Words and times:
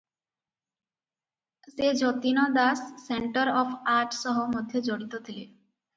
ସେ 1.73 1.89
Jatin 1.99 2.45
Das 2.57 2.89
centre 3.03 3.53
of 3.61 3.77
art 3.97 4.19
ସହ 4.25 4.41
ମଧ୍ୟ 4.55 4.83
ଜଡ଼ିତ 4.89 5.21
ଥିଲେ। 5.29 5.43